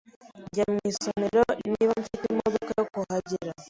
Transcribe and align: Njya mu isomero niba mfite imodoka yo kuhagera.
Njya 0.47 0.65
mu 0.71 0.79
isomero 0.91 1.43
niba 1.71 1.93
mfite 2.01 2.25
imodoka 2.33 2.69
yo 2.79 2.85
kuhagera. 2.93 3.51